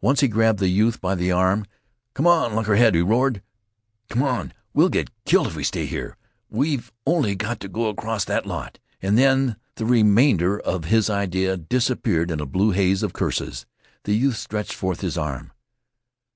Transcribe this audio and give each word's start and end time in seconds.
Once 0.00 0.20
he 0.20 0.28
grabbed 0.28 0.60
the 0.60 0.68
youth 0.68 1.00
by 1.00 1.16
the 1.16 1.32
arm. 1.32 1.66
"Come 2.14 2.28
on, 2.28 2.52
yeh 2.52 2.56
lunkhead!" 2.58 2.94
he 2.94 3.00
roared. 3.00 3.42
"Come 4.08 4.22
on! 4.22 4.52
We'll 4.72 4.84
all 4.86 4.90
git 4.90 5.10
killed 5.24 5.48
if 5.48 5.56
we 5.56 5.64
stay 5.64 5.84
here. 5.84 6.16
We've 6.48 6.92
on'y 7.04 7.34
got 7.34 7.58
t' 7.58 7.66
go 7.66 7.88
across 7.88 8.24
that 8.26 8.46
lot. 8.46 8.78
An' 9.02 9.16
then" 9.16 9.56
the 9.74 9.84
remainder 9.84 10.60
of 10.60 10.84
his 10.84 11.10
idea 11.10 11.56
disappeared 11.56 12.30
in 12.30 12.38
a 12.38 12.46
blue 12.46 12.70
haze 12.70 13.02
of 13.02 13.14
curses. 13.14 13.66
The 14.04 14.14
youth 14.14 14.36
stretched 14.36 14.74
forth 14.74 15.00
his 15.00 15.18
arm. 15.18 15.50